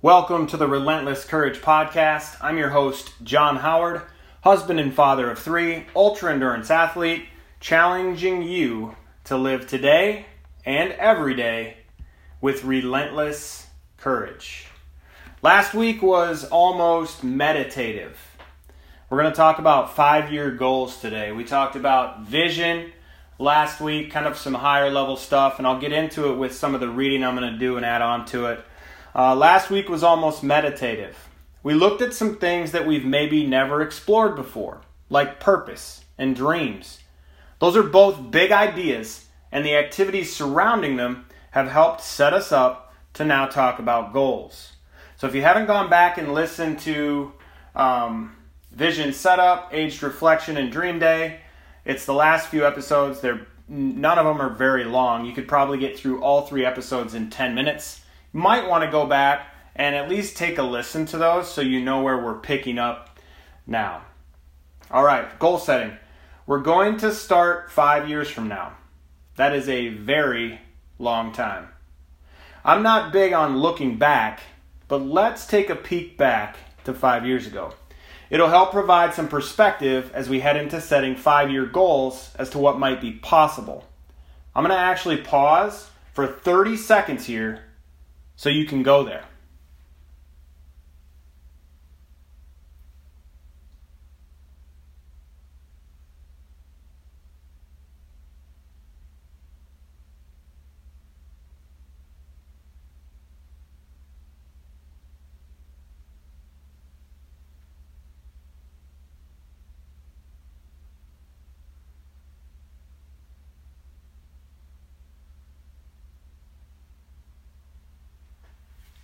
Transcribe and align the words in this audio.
Welcome 0.00 0.46
to 0.48 0.56
the 0.56 0.68
Relentless 0.68 1.24
Courage 1.24 1.60
Podcast. 1.60 2.36
I'm 2.40 2.56
your 2.56 2.68
host, 2.68 3.10
John 3.24 3.56
Howard, 3.56 4.02
husband 4.44 4.78
and 4.78 4.94
father 4.94 5.28
of 5.28 5.40
three, 5.40 5.86
ultra 5.96 6.32
endurance 6.32 6.70
athlete, 6.70 7.26
challenging 7.58 8.44
you 8.44 8.94
to 9.24 9.36
live 9.36 9.66
today 9.66 10.26
and 10.64 10.92
every 10.92 11.34
day 11.34 11.78
with 12.40 12.62
relentless 12.62 13.66
courage. 13.96 14.68
Last 15.42 15.74
week 15.74 16.00
was 16.00 16.44
almost 16.44 17.24
meditative. 17.24 18.20
We're 19.10 19.20
going 19.20 19.32
to 19.32 19.36
talk 19.36 19.58
about 19.58 19.96
five 19.96 20.32
year 20.32 20.52
goals 20.52 21.00
today. 21.00 21.32
We 21.32 21.42
talked 21.42 21.74
about 21.74 22.20
vision 22.20 22.92
last 23.40 23.80
week, 23.80 24.12
kind 24.12 24.26
of 24.26 24.38
some 24.38 24.54
higher 24.54 24.92
level 24.92 25.16
stuff, 25.16 25.58
and 25.58 25.66
I'll 25.66 25.80
get 25.80 25.90
into 25.90 26.30
it 26.30 26.36
with 26.36 26.54
some 26.54 26.76
of 26.76 26.80
the 26.80 26.88
reading 26.88 27.24
I'm 27.24 27.34
going 27.34 27.52
to 27.52 27.58
do 27.58 27.76
and 27.76 27.84
add 27.84 28.00
on 28.00 28.26
to 28.26 28.46
it. 28.46 28.64
Uh, 29.18 29.34
last 29.34 29.68
week 29.68 29.88
was 29.88 30.04
almost 30.04 30.44
meditative. 30.44 31.28
We 31.64 31.74
looked 31.74 32.00
at 32.02 32.14
some 32.14 32.36
things 32.36 32.70
that 32.70 32.86
we've 32.86 33.04
maybe 33.04 33.44
never 33.44 33.82
explored 33.82 34.36
before, 34.36 34.82
like 35.10 35.40
purpose 35.40 36.04
and 36.16 36.36
dreams. 36.36 37.00
Those 37.58 37.76
are 37.76 37.82
both 37.82 38.30
big 38.30 38.52
ideas, 38.52 39.26
and 39.50 39.66
the 39.66 39.74
activities 39.74 40.32
surrounding 40.32 40.94
them 40.94 41.26
have 41.50 41.68
helped 41.68 42.02
set 42.02 42.32
us 42.32 42.52
up 42.52 42.94
to 43.14 43.24
now 43.24 43.46
talk 43.46 43.80
about 43.80 44.12
goals. 44.12 44.74
So 45.16 45.26
if 45.26 45.34
you 45.34 45.42
haven't 45.42 45.66
gone 45.66 45.90
back 45.90 46.16
and 46.16 46.32
listened 46.32 46.78
to 46.80 47.32
um, 47.74 48.36
Vision 48.70 49.12
Setup, 49.12 49.70
Aged 49.74 50.00
Reflection, 50.04 50.56
and 50.56 50.70
Dream 50.70 51.00
Day, 51.00 51.40
it's 51.84 52.06
the 52.06 52.14
last 52.14 52.50
few 52.50 52.64
episodes. 52.64 53.20
They're 53.20 53.48
none 53.66 54.16
of 54.16 54.26
them 54.26 54.40
are 54.40 54.54
very 54.54 54.84
long. 54.84 55.26
You 55.26 55.32
could 55.32 55.48
probably 55.48 55.78
get 55.78 55.98
through 55.98 56.22
all 56.22 56.42
three 56.42 56.64
episodes 56.64 57.14
in 57.14 57.30
10 57.30 57.56
minutes 57.56 58.02
might 58.32 58.68
want 58.68 58.84
to 58.84 58.90
go 58.90 59.06
back 59.06 59.54
and 59.74 59.94
at 59.94 60.08
least 60.08 60.36
take 60.36 60.58
a 60.58 60.62
listen 60.62 61.06
to 61.06 61.18
those 61.18 61.50
so 61.50 61.60
you 61.60 61.80
know 61.80 62.02
where 62.02 62.18
we're 62.18 62.40
picking 62.40 62.78
up 62.78 63.18
now. 63.66 64.02
All 64.90 65.04
right, 65.04 65.38
goal 65.38 65.58
setting. 65.58 65.96
We're 66.46 66.60
going 66.60 66.96
to 66.98 67.12
start 67.12 67.70
five 67.70 68.08
years 68.08 68.28
from 68.28 68.48
now. 68.48 68.72
That 69.36 69.54
is 69.54 69.68
a 69.68 69.88
very 69.88 70.60
long 70.98 71.32
time. 71.32 71.68
I'm 72.64 72.82
not 72.82 73.12
big 73.12 73.32
on 73.32 73.58
looking 73.58 73.98
back, 73.98 74.40
but 74.88 74.98
let's 74.98 75.46
take 75.46 75.70
a 75.70 75.76
peek 75.76 76.16
back 76.16 76.56
to 76.84 76.92
five 76.92 77.24
years 77.26 77.46
ago. 77.46 77.74
It'll 78.30 78.48
help 78.48 78.72
provide 78.72 79.14
some 79.14 79.28
perspective 79.28 80.10
as 80.12 80.28
we 80.28 80.40
head 80.40 80.56
into 80.56 80.80
setting 80.80 81.16
five 81.16 81.50
year 81.50 81.66
goals 81.66 82.30
as 82.38 82.50
to 82.50 82.58
what 82.58 82.78
might 82.78 83.00
be 83.00 83.12
possible. 83.12 83.84
I'm 84.54 84.64
going 84.64 84.74
to 84.74 84.82
actually 84.82 85.18
pause 85.18 85.88
for 86.12 86.26
30 86.26 86.76
seconds 86.76 87.26
here 87.26 87.62
so 88.38 88.48
you 88.48 88.64
can 88.64 88.84
go 88.84 89.02
there. 89.02 89.24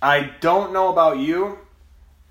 I 0.00 0.30
don't 0.40 0.72
know 0.72 0.90
about 0.90 1.18
you, 1.18 1.58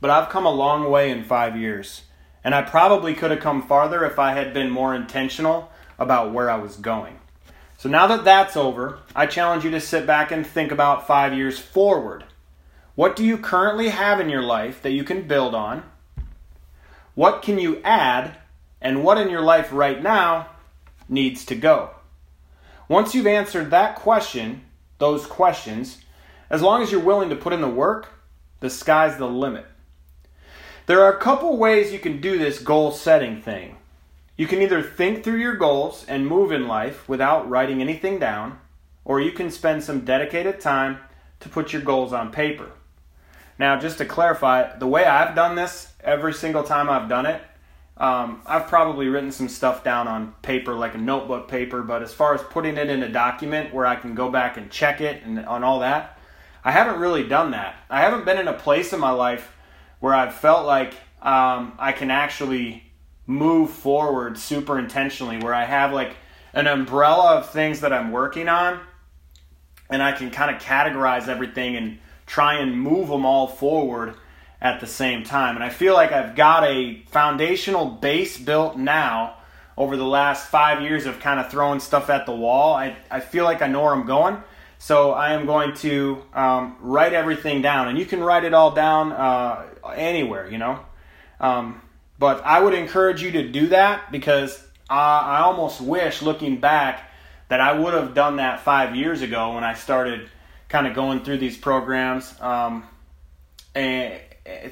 but 0.00 0.10
I've 0.10 0.28
come 0.28 0.46
a 0.46 0.50
long 0.50 0.88
way 0.88 1.10
in 1.10 1.24
five 1.24 1.56
years. 1.56 2.02
And 2.44 2.54
I 2.54 2.62
probably 2.62 3.12
could 3.12 3.32
have 3.32 3.40
come 3.40 3.66
farther 3.66 4.04
if 4.04 4.20
I 4.20 4.32
had 4.32 4.54
been 4.54 4.70
more 4.70 4.94
intentional 4.94 5.72
about 5.98 6.32
where 6.32 6.48
I 6.48 6.58
was 6.58 6.76
going. 6.76 7.18
So 7.76 7.88
now 7.88 8.06
that 8.06 8.24
that's 8.24 8.56
over, 8.56 9.00
I 9.16 9.26
challenge 9.26 9.64
you 9.64 9.70
to 9.72 9.80
sit 9.80 10.06
back 10.06 10.30
and 10.30 10.46
think 10.46 10.70
about 10.70 11.08
five 11.08 11.34
years 11.34 11.58
forward. 11.58 12.24
What 12.94 13.16
do 13.16 13.24
you 13.24 13.36
currently 13.36 13.88
have 13.88 14.20
in 14.20 14.30
your 14.30 14.42
life 14.42 14.80
that 14.82 14.92
you 14.92 15.02
can 15.02 15.26
build 15.26 15.54
on? 15.54 15.82
What 17.14 17.42
can 17.42 17.58
you 17.58 17.80
add? 17.82 18.36
And 18.80 19.02
what 19.02 19.18
in 19.18 19.28
your 19.28 19.40
life 19.40 19.72
right 19.72 20.00
now 20.00 20.50
needs 21.08 21.44
to 21.46 21.56
go? 21.56 21.90
Once 22.88 23.14
you've 23.14 23.26
answered 23.26 23.70
that 23.70 23.96
question, 23.96 24.64
those 24.98 25.26
questions, 25.26 25.98
as 26.50 26.62
long 26.62 26.82
as 26.82 26.90
you're 26.90 27.00
willing 27.00 27.30
to 27.30 27.36
put 27.36 27.52
in 27.52 27.60
the 27.60 27.68
work, 27.68 28.08
the 28.60 28.70
sky's 28.70 29.16
the 29.16 29.28
limit. 29.28 29.66
There 30.86 31.02
are 31.02 31.12
a 31.12 31.20
couple 31.20 31.56
ways 31.56 31.92
you 31.92 31.98
can 31.98 32.20
do 32.20 32.38
this 32.38 32.60
goal 32.60 32.92
setting 32.92 33.42
thing. 33.42 33.76
You 34.36 34.46
can 34.46 34.62
either 34.62 34.82
think 34.82 35.24
through 35.24 35.38
your 35.38 35.56
goals 35.56 36.04
and 36.06 36.26
move 36.26 36.52
in 36.52 36.68
life 36.68 37.08
without 37.08 37.48
writing 37.48 37.80
anything 37.80 38.18
down, 38.18 38.58
or 39.04 39.20
you 39.20 39.32
can 39.32 39.50
spend 39.50 39.82
some 39.82 40.04
dedicated 40.04 40.60
time 40.60 40.98
to 41.40 41.48
put 41.48 41.72
your 41.72 41.82
goals 41.82 42.12
on 42.12 42.30
paper. 42.30 42.70
Now, 43.58 43.78
just 43.78 43.98
to 43.98 44.04
clarify, 44.04 44.76
the 44.76 44.86
way 44.86 45.04
I've 45.04 45.34
done 45.34 45.56
this 45.56 45.92
every 46.04 46.34
single 46.34 46.62
time 46.62 46.90
I've 46.90 47.08
done 47.08 47.26
it, 47.26 47.42
um, 47.96 48.42
I've 48.44 48.66
probably 48.66 49.08
written 49.08 49.32
some 49.32 49.48
stuff 49.48 49.82
down 49.82 50.06
on 50.06 50.34
paper, 50.42 50.74
like 50.74 50.94
a 50.94 50.98
notebook 50.98 51.48
paper, 51.48 51.82
but 51.82 52.02
as 52.02 52.12
far 52.12 52.34
as 52.34 52.42
putting 52.42 52.76
it 52.76 52.90
in 52.90 53.02
a 53.02 53.08
document 53.08 53.72
where 53.72 53.86
I 53.86 53.96
can 53.96 54.14
go 54.14 54.30
back 54.30 54.58
and 54.58 54.70
check 54.70 55.00
it 55.00 55.22
and 55.22 55.44
on 55.46 55.64
all 55.64 55.80
that, 55.80 56.15
I 56.66 56.72
haven't 56.72 56.98
really 56.98 57.22
done 57.22 57.52
that. 57.52 57.76
I 57.88 58.00
haven't 58.00 58.24
been 58.24 58.38
in 58.38 58.48
a 58.48 58.52
place 58.52 58.92
in 58.92 58.98
my 58.98 59.12
life 59.12 59.52
where 60.00 60.12
I've 60.12 60.34
felt 60.34 60.66
like 60.66 60.94
um, 61.22 61.74
I 61.78 61.92
can 61.92 62.10
actually 62.10 62.82
move 63.24 63.70
forward 63.70 64.36
super 64.36 64.76
intentionally, 64.76 65.38
where 65.38 65.54
I 65.54 65.64
have 65.64 65.92
like 65.92 66.16
an 66.52 66.66
umbrella 66.66 67.36
of 67.36 67.50
things 67.50 67.82
that 67.82 67.92
I'm 67.92 68.10
working 68.10 68.48
on, 68.48 68.80
and 69.88 70.02
I 70.02 70.10
can 70.10 70.32
kind 70.32 70.54
of 70.54 70.60
categorize 70.60 71.28
everything 71.28 71.76
and 71.76 71.98
try 72.26 72.54
and 72.54 72.80
move 72.80 73.10
them 73.10 73.24
all 73.24 73.46
forward 73.46 74.16
at 74.60 74.80
the 74.80 74.88
same 74.88 75.22
time. 75.22 75.54
And 75.54 75.62
I 75.62 75.68
feel 75.68 75.94
like 75.94 76.10
I've 76.10 76.34
got 76.34 76.64
a 76.64 77.00
foundational 77.10 77.86
base 77.86 78.36
built 78.36 78.76
now 78.76 79.36
over 79.76 79.96
the 79.96 80.04
last 80.04 80.48
five 80.48 80.82
years 80.82 81.06
of 81.06 81.20
kind 81.20 81.38
of 81.38 81.48
throwing 81.48 81.78
stuff 81.78 82.10
at 82.10 82.26
the 82.26 82.34
wall. 82.34 82.74
I, 82.74 82.96
I 83.08 83.20
feel 83.20 83.44
like 83.44 83.62
I 83.62 83.68
know 83.68 83.84
where 83.84 83.92
I'm 83.92 84.06
going. 84.06 84.42
So 84.78 85.12
I 85.12 85.32
am 85.32 85.46
going 85.46 85.74
to 85.76 86.22
um, 86.34 86.76
write 86.80 87.12
everything 87.12 87.62
down, 87.62 87.88
and 87.88 87.98
you 87.98 88.04
can 88.04 88.22
write 88.22 88.44
it 88.44 88.54
all 88.54 88.72
down 88.72 89.12
uh, 89.12 89.64
anywhere, 89.94 90.50
you 90.50 90.58
know. 90.58 90.80
Um, 91.40 91.80
but 92.18 92.44
I 92.44 92.60
would 92.60 92.74
encourage 92.74 93.22
you 93.22 93.32
to 93.32 93.48
do 93.48 93.68
that 93.68 94.12
because 94.12 94.62
I, 94.88 95.20
I 95.20 95.40
almost 95.40 95.80
wish, 95.80 96.22
looking 96.22 96.60
back, 96.60 97.10
that 97.48 97.60
I 97.60 97.78
would 97.78 97.94
have 97.94 98.14
done 98.14 98.36
that 98.36 98.60
five 98.60 98.96
years 98.96 99.22
ago 99.22 99.54
when 99.54 99.64
I 99.64 99.74
started 99.74 100.28
kind 100.68 100.86
of 100.86 100.94
going 100.94 101.24
through 101.24 101.38
these 101.38 101.56
programs, 101.56 102.34
um, 102.40 102.84
and 103.74 104.20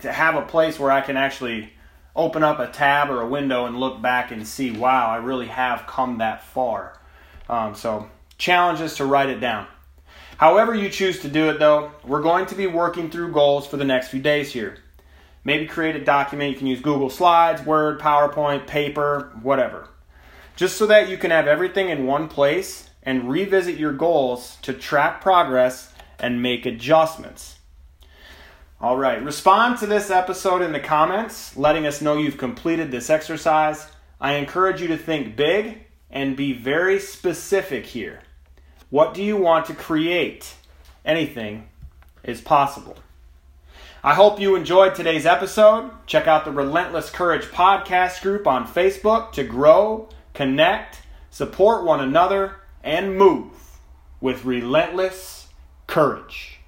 to 0.03 0.13
have 0.13 0.35
a 0.35 0.43
place 0.43 0.79
where 0.79 0.91
I 0.91 1.01
can 1.01 1.17
actually 1.17 1.73
open 2.17 2.43
up 2.43 2.59
a 2.59 2.69
tab 2.69 3.11
or 3.11 3.21
a 3.21 3.27
window 3.27 3.67
and 3.67 3.79
look 3.79 4.01
back 4.01 4.31
and 4.31 4.47
see, 4.47 4.71
wow, 4.71 5.09
I 5.09 5.17
really 5.17 5.47
have 5.47 5.87
come 5.87 6.19
that 6.19 6.45
far. 6.45 6.99
Um, 7.49 7.75
so, 7.75 8.09
challenges 8.39 8.97
to 8.97 9.05
write 9.05 9.29
it 9.29 9.41
down. 9.41 9.67
However, 10.37 10.75
you 10.75 10.89
choose 10.89 11.21
to 11.21 11.29
do 11.29 11.49
it, 11.51 11.59
though, 11.59 11.93
we're 12.05 12.23
going 12.23 12.47
to 12.47 12.55
be 12.55 12.67
working 12.67 13.11
through 13.11 13.33
goals 13.33 13.67
for 13.67 13.77
the 13.77 13.85
next 13.85 14.09
few 14.09 14.21
days 14.21 14.53
here. 14.53 14.79
Maybe 15.45 15.67
create 15.67 15.95
a 15.95 16.05
document. 16.05 16.53
You 16.53 16.59
can 16.59 16.67
use 16.67 16.81
Google 16.81 17.11
Slides, 17.11 17.63
Word, 17.63 18.01
PowerPoint, 18.01 18.67
paper, 18.67 19.31
whatever. 19.43 19.89
Just 20.57 20.77
so 20.77 20.87
that 20.87 21.09
you 21.09 21.19
can 21.19 21.31
have 21.31 21.47
everything 21.47 21.89
in 21.89 22.07
one 22.07 22.29
place 22.29 22.91
and 23.03 23.31
revisit 23.31 23.77
your 23.77 23.93
goals 23.93 24.57
to 24.63 24.73
track 24.73 25.21
progress 25.21 25.93
and 26.19 26.43
make 26.43 26.65
adjustments. 26.65 27.59
All 28.81 28.97
right, 28.97 29.23
respond 29.23 29.79
to 29.79 29.87
this 29.87 30.11
episode 30.11 30.63
in 30.63 30.73
the 30.73 30.81
comments, 30.81 31.57
letting 31.57 31.87
us 31.87 32.03
know 32.03 32.17
you've 32.17 32.39
completed 32.39 32.91
this 32.91 33.09
exercise. 33.09 33.87
I 34.21 34.35
encourage 34.35 34.81
you 34.81 34.89
to 34.89 34.99
think 34.99 35.37
big 35.37 35.85
and 36.11 36.37
be 36.37 36.53
very 36.53 36.99
specific 36.99 37.87
here. 37.87 38.24
What 38.95 39.13
do 39.13 39.25
you 39.25 39.37
want 39.37 39.67
to 39.67 39.75
create? 39.75 40.55
Anything 41.05 41.67
is 42.23 42.41
possible. 42.41 42.97
I 44.05 44.15
hope 44.15 44.39
you 44.39 44.55
enjoyed 44.55 44.95
today's 44.95 45.27
episode. 45.27 45.91
Check 46.07 46.29
out 46.29 46.45
the 46.45 46.53
Relentless 46.53 47.11
Courage 47.11 47.47
podcast 47.47 48.23
group 48.23 48.47
on 48.47 48.69
Facebook 48.69 49.33
to 49.33 49.43
grow, 49.43 50.09
connect, 50.33 51.03
support 51.33 51.85
one 51.85 51.99
another, 51.99 52.61
and 52.85 53.19
move 53.19 53.81
with 54.21 54.45
relentless 54.45 55.49
courage. 55.89 56.61